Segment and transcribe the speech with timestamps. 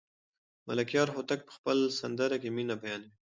[0.67, 3.11] ملکیار هوتک په خپله سندره کې مینه بیانوي.